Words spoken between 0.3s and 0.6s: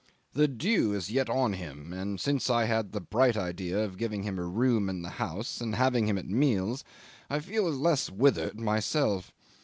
"The